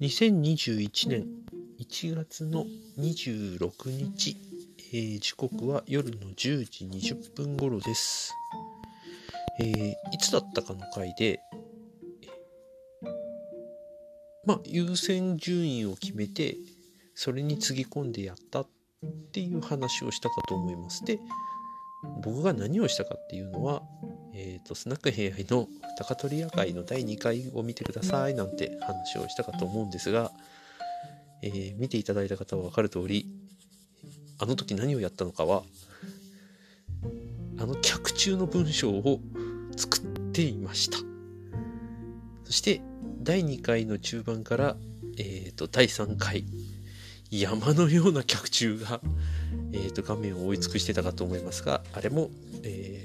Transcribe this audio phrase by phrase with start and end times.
[0.00, 1.26] 2021年
[1.80, 2.66] 1月の
[3.00, 4.36] 26日、
[4.92, 6.84] えー時刻は夜の10時
[7.16, 8.32] 20分頃です。
[9.60, 11.40] えーいつだったかの回で、
[14.46, 16.56] まあ、優先順位を決めて、
[17.16, 18.68] それにつぎ込んでやったっ
[19.32, 21.04] ていう話をしたかと思います。
[21.04, 21.18] で、
[22.22, 23.82] 僕が何をしたかっていうのは、
[24.34, 30.30] えっ、と、スナック平愛の高取屋会の第2回を見てくださいなんて話をしたかと思うんですが、
[31.42, 33.28] えー見ていただいた方は分かる通り、
[34.38, 35.62] あの時何をやったのかは、
[37.58, 39.20] あの脚中の文章を
[39.76, 40.00] 作っ
[40.32, 40.98] ていました。
[42.44, 42.80] そして、
[43.22, 44.76] 第2回の中盤から、
[45.18, 46.44] えっ、と、第3回、
[47.30, 49.00] 山のような脚中が、
[49.72, 52.30] えー、と画面を覆い尽くしてたかと思いますが、あれも、
[52.62, 52.97] えー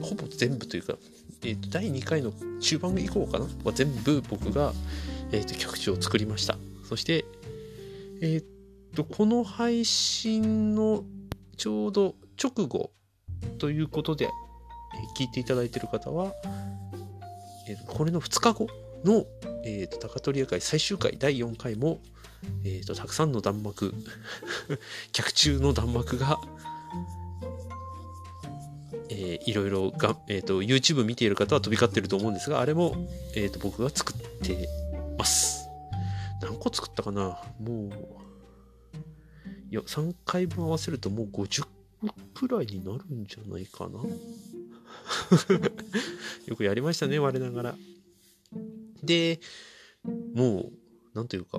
[0.00, 0.94] ほぼ全部というか、
[1.42, 3.46] えーと第2回の中盤以降かな？
[3.64, 4.72] は全部僕が、
[5.32, 6.56] えー、と曲中を作りました。
[6.88, 7.24] そして、
[8.20, 11.04] えー、とこの配信の
[11.56, 12.90] ちょうど直後
[13.58, 14.30] ということで、えー
[15.16, 16.32] 聞いていただいている方は、
[17.68, 18.68] えーこれの2日後
[19.04, 19.24] の、
[19.64, 22.00] えー、と高取屋会最終回第4回も、
[22.64, 23.94] えー、とたくさんの弾幕
[25.12, 26.40] 客中の弾幕が、
[29.20, 32.94] えーいろいろが、えー、と YouTube 見ている方は飛び交ってると思うんですがあれも、
[33.34, 34.68] えー、と僕が作って
[35.18, 35.68] ます。
[36.40, 37.36] 何個作ったかな？
[37.58, 37.90] もう
[39.70, 41.66] いや3回分合わせるともう50
[42.32, 43.98] くらいになるんじゃないかな。
[46.46, 47.74] よくやりましたね我ながら。
[49.02, 49.40] で
[50.34, 50.72] もう
[51.14, 51.58] なんというか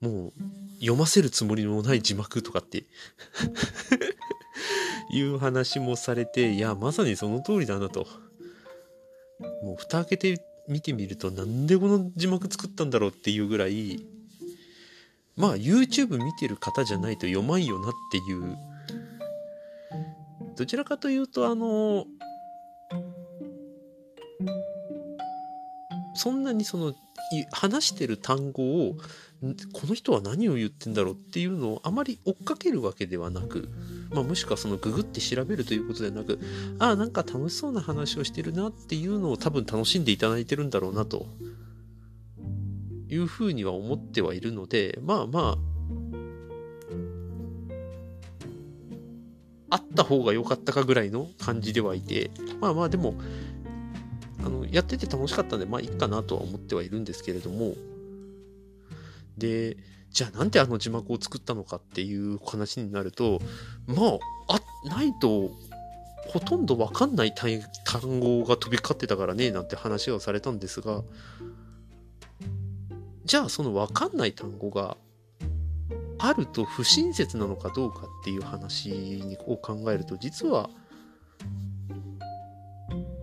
[0.00, 0.32] もう
[0.78, 2.84] 読ませるつもりもない字幕とかって。
[5.14, 8.06] いう話もされていやまさにその通りだなと。
[9.62, 14.06] もう蓋開けて見てみるとなんでこの字幕作ったんだろうっていうぐらい
[15.36, 18.56] まあ YouTube 見てる方じゃないと読まんよなっていう。
[20.56, 22.06] どちらかというとあの
[26.14, 26.94] そんなにその
[27.50, 28.96] 話してる単語を
[29.72, 33.68] この人は何を言ってんだろうっていうのをあまり追っかけるわけではなく、
[34.10, 36.38] まあ、もしくはそのググって調べるということではなく
[36.78, 41.26] ああなんか楽しそうな話をしてるなっていうのを多分楽しんでいただいてるんだろうなと。
[43.14, 45.56] いうふうには思ってはいるのでまあま
[49.70, 53.14] ああった方が良かったかぐらいの感じではいてまあまあでも
[54.44, 57.74] あのやってて楽しかったんでまあいいかなとは思ってはいるんですけれども。
[59.36, 59.76] で
[60.14, 63.40] じゃあなんであの字幕を作ったのかっていう話になると
[63.86, 65.50] まああないと
[66.28, 71.02] ほとんどわかんない単語が飛び交ってたからねなんて話をされたんですが。
[73.24, 74.98] じゃあそのわかんない単語が
[76.18, 80.68] あると不親切なのかどうかっていう話を考えると実は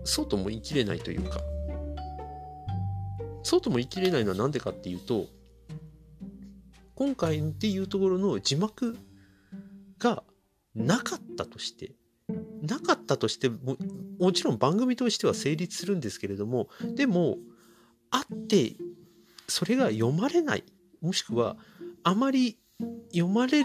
[0.02, 1.40] そうとも言い切れないというか。
[3.44, 5.26] そうとも言い切れないのは何でかっていうと
[6.94, 8.96] 今回っていうところの字幕
[9.98, 10.22] が
[10.74, 11.92] なかったとして
[12.62, 13.76] なかったとしても
[14.18, 17.38] もちろん番組としては成立するんですけれどもでも
[18.10, 18.74] あって
[19.48, 20.64] それが読まれない
[21.00, 21.56] もしくは
[22.04, 22.58] あまり
[23.12, 23.64] 読まれ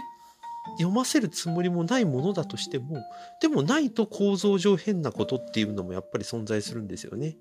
[0.76, 2.98] 読ませるつもりもないものだとしても
[3.40, 7.38] でもないと構造上変なことっていうのもやっぱり存在するんですよね。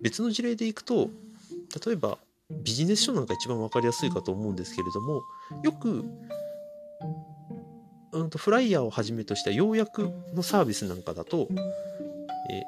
[0.00, 1.10] 別の事例でいくと
[1.86, 2.18] 例えば
[2.50, 5.22] ビジネス書なんか一番分かりやすいかと思うんですけれども
[5.62, 6.04] よく、
[8.12, 11.48] うん、とフライヤーをはじめとした要約のサービスなんかだと、
[12.50, 12.62] え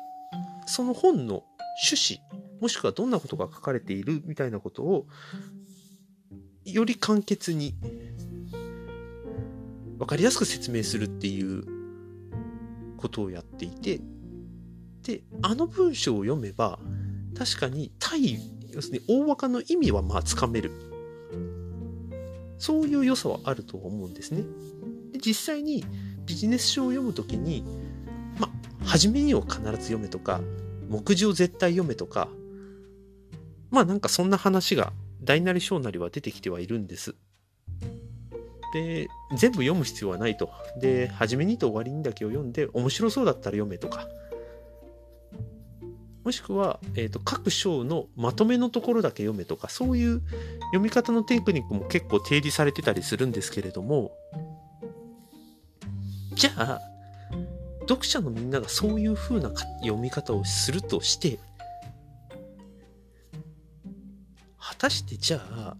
[0.66, 1.44] その本の
[1.82, 5.06] 趣旨もしくはどんなことが書かれているみたいなことを
[6.64, 7.74] より簡潔に
[9.98, 11.64] 分かりやすく説明するっていう
[12.96, 14.00] ことをやっていて
[15.02, 16.78] であの文章を読めば
[17.36, 18.38] 確かに対
[18.74, 20.70] 要するに大枠の意味はまあつかめる。
[22.58, 24.42] そういう良さはあると思うんですね。
[25.12, 25.84] で実際に
[26.24, 27.64] ビジネス書を読むときに
[28.38, 30.40] まあ初めにを必ず読めとか
[30.88, 32.28] 目次を絶対読めとか
[33.70, 34.92] まあなんかそんな話が
[35.22, 37.14] 大なり小なりは出てきてはいるんです。
[38.72, 40.50] で全部読む必要はないと。
[40.80, 44.08] で初めにと終わりにだけを読んで面白そうだったら読めとか。
[46.24, 50.22] もしくは、えー、と各章のまとめのところだけ読めとかそういう
[50.72, 54.12] 読み方のテクニックも結構提示されてたりするんですけれども
[56.34, 56.80] じゃあ
[57.80, 59.50] 読者のみんながそういう風な
[59.82, 61.38] 読み方をするとして
[64.58, 65.76] 果たしてじゃあ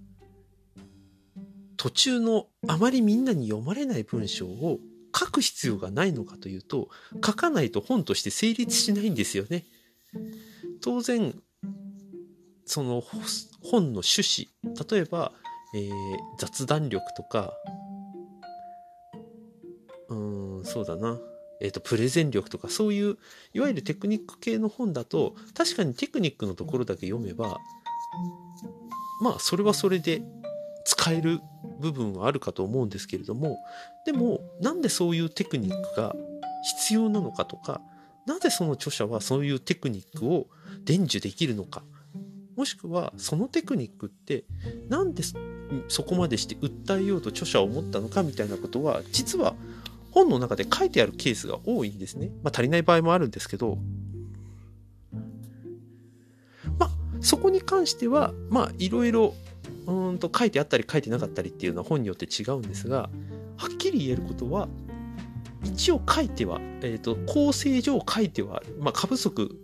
[1.79, 4.79] 途中のあまりみんなに読まれない文章を
[5.19, 6.89] 書く必要がないのかというと
[7.25, 9.65] 書かないと本として成立しないんですよね。
[10.85, 11.35] 当然
[12.67, 13.03] その
[13.63, 14.49] 本の趣旨。
[14.91, 15.33] 例えば、
[15.75, 15.91] えー、
[16.39, 17.55] 雑談力とか
[20.11, 20.15] う
[20.61, 21.19] んそうだな。
[21.63, 23.17] えっ、ー、とプレゼン力とかそういう
[23.55, 27.61] いわゆるテクニック系の本だと確かにテクニックのところだけ読めば
[29.23, 30.23] まあそれはそれで
[30.85, 31.41] 使える
[31.81, 33.57] 部分はあるかと思うんですけれども
[34.05, 36.15] でもなんでそういうテクニックが
[36.77, 37.81] 必要なのかとか
[38.27, 40.49] なぜその著者はそういうテクニックを
[40.85, 41.83] 伝授できるのか。
[42.57, 44.45] もしくはそのテクニックって
[44.89, 45.25] なんで
[45.89, 49.55] そこまでして訴えようと著者は思ったのかみたいなことは実は
[50.13, 52.31] 本の中で書いてあるケースが多いんですね。
[52.45, 53.79] まあ足りない場合もあるんですけど。
[56.79, 56.91] まあ
[57.21, 59.35] そこに関してはまあいろいろ
[59.87, 63.11] うんと書いてあったり書いてなかったりっていうのは本によって違うんですが
[63.57, 64.69] はっきり言えることは
[65.65, 69.59] 一応書いては、えーと、構成上書いては、まあ、過不足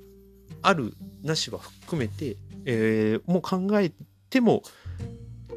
[0.62, 3.92] あるなしは含めて、えー、もう考え
[4.28, 4.62] ても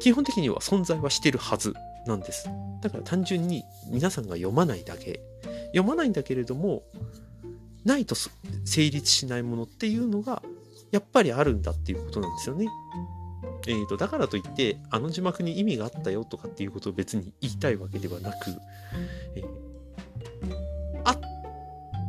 [0.00, 1.74] 基本的には存在はしてるはず
[2.06, 2.48] なんです
[2.82, 5.20] だから単純に皆さんが読まないだけ
[5.68, 6.82] 読まないんだけれども
[7.84, 8.14] ないと
[8.64, 10.42] 成立しないものっていうのが
[10.90, 12.66] やっぱりあるんだっていうことなんですよね。
[13.66, 18.36] えーと、だからといってあの字幕に意味があったよとかっていうことを別に言いたいわけではなく、
[19.34, 19.44] えー、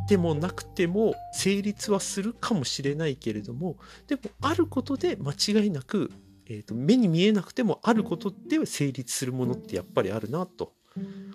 [0.06, 6.12] ってもなくても成立はするかもしれないけれどもでもあることで間違いなく、
[6.46, 10.74] えーと、目に見えなくてもあることで成立するものってやっぱりあるなと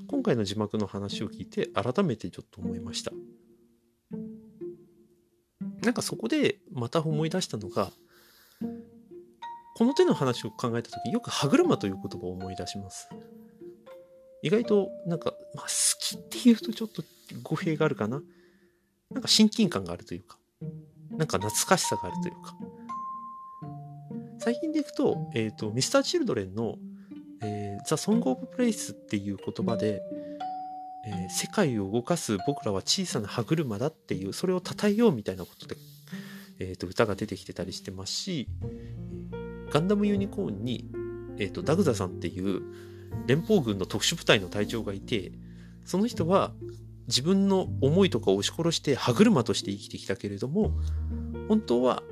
[0.09, 3.13] 今回の字幕の話を聞いて改めてちょっと思いました
[5.83, 7.91] なんかそこでまた思い出したのが
[9.81, 13.09] この手の話を考えた時よく歯車という言葉を思い出します。
[14.43, 17.03] 意外となんか、まあ、好きっていうとちょっと
[17.43, 18.23] 語弊があるかな。
[19.11, 20.39] なんか親近感があるというか、
[21.11, 22.57] なんか懐かしさがあるというか。
[24.39, 26.77] 最近でいくと、えっ、ー、と、ミスター・チルドレンの、
[27.43, 30.01] えー、ザ・ソング・オブ・プレイスっていう言葉で、
[31.07, 35.77] えー、世界を動かす僕らは小さな歯車だっていう、それを称えようみたいなことで、
[36.59, 38.49] えっ、と、歌が出てきてたりしてますし、
[39.71, 40.91] ガンダムユニコーンに、
[41.39, 42.62] えーと、ダグザさんっていう
[43.27, 45.33] 連邦軍の特殊部隊の隊長がいて
[45.85, 46.53] その人は
[47.11, 50.73] 自分の思いとかを押し殺して歯車として生きてきたけれども
[51.49, 52.03] 本当は、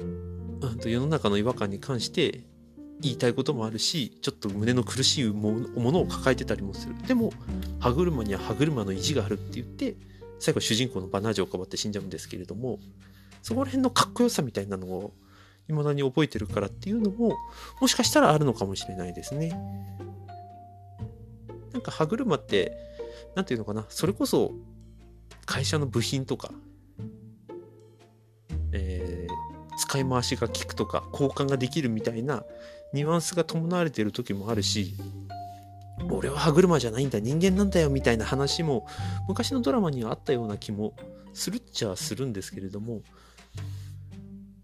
[0.60, 2.44] うん、と世の中の違和感に関して
[3.00, 7.32] 言いたいこともあるしちょっと胸の苦しいものを抱えてたりもするでも
[7.78, 9.96] 歯車には歯車の意地があるって言って
[10.40, 12.78] 最後主人公のバナージュをかばって死んじゃうんですけれども
[13.42, 15.12] そこら辺のかっこよさみたいなのを
[15.68, 17.36] 未だに覚えてるからっていうのも、
[17.80, 19.50] もしかしたらあるのかもしれないですね。
[21.72, 22.76] なんか歯車って、
[23.36, 24.52] なんていうのかな、それこそ
[25.48, 26.50] 会社の部品とか、
[28.72, 32.44] えー、使い回しが効くとか、交換ができるみたいな
[32.92, 34.94] ニュアンスが伴われている時もあるし、
[36.10, 38.86] 俺は歯車じゃないんだ、人間なんだよみたいな話も
[39.26, 40.92] 昔のドラマにはあったような気も
[41.32, 43.00] するっちゃするんですけれども、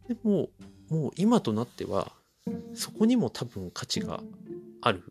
[0.06, 0.50] でも、
[0.90, 2.12] もう今となっては
[2.74, 4.20] そこにも多分価値が
[4.82, 5.02] ある。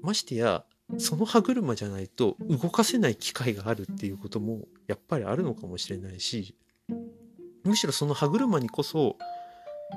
[0.00, 0.64] ましてや
[0.98, 6.54] その歯車じゃないと動かせない機会があるっていうこともやっぱりあるのかもしれないし
[7.64, 9.16] むしろその歯車にこそ、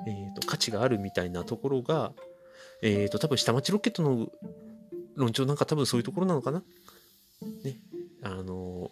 [0.07, 2.11] えーと、価値があるみたいなところが、
[2.81, 4.29] えーと、多分下町ロケットの
[5.15, 6.63] 論調なんか多分そういうところなのかな。
[7.63, 7.77] ね。
[8.23, 8.89] あの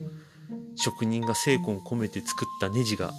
[0.75, 3.12] 職人が精魂込めて作ったネジが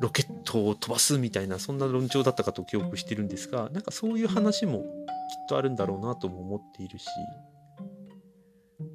[0.00, 4.84] ロケットを飛ばすみたいなそんな論調だったかと記憶してるんですがなんかそういう話も
[5.28, 7.06] きっとあるんだろうなとも思っているし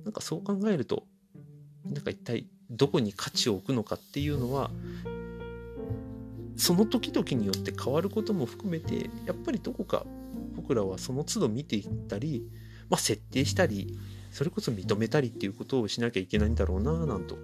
[0.04, 1.04] なんかそう考えると
[1.86, 4.72] なんか一体どこに価値を置くのかっていうのは
[6.56, 10.06] その時々によって変わることも含めてやっぱりどこか
[10.56, 12.48] 僕らはその都度見ていったり、
[12.90, 13.98] まあ、設定したり
[14.32, 17.38] それこそ認めたりっていうことをしなきゃいけないんだろうななんと。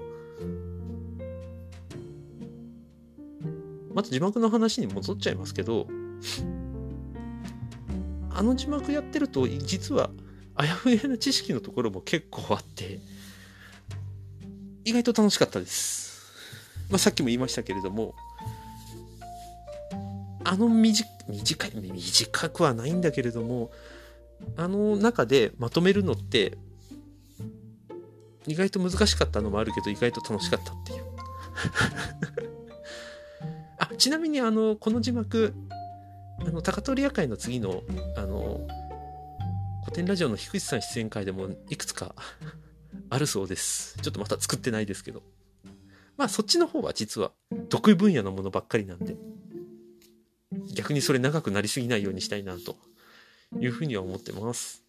[3.93, 5.87] また字幕の話に戻っちゃいますけど、
[8.37, 10.11] あの字幕やってると、実は
[10.53, 12.99] あやふやな知識のところも結構あって、
[14.85, 16.21] 意外と楽しかったです。
[16.91, 18.13] まあ、さっきも言いましたけれども、
[20.43, 23.71] あの短い、短くはないんだけれども、
[24.55, 26.59] あの中でまとめるのって、
[28.45, 31.03] 意外と難しかったのもあるけど、意外と楽しかったっていう。
[33.79, 35.55] あ、ちなみにあの、この字幕、
[36.39, 37.83] あの高取屋会の次の
[38.15, 38.67] あの
[39.83, 42.13] 古典ラジオの菊池さん出演会でもいくつか
[43.09, 43.97] あるそうです。
[44.01, 45.23] ちょっとまた作ってないですけど。
[46.17, 47.31] まあそっちの方は実は
[47.69, 49.15] 得意分野のものばっかりなんで。
[50.73, 52.75] 逆にそれ長くなりすぎないようにしたいなと
[53.59, 54.83] いうふうには思ってます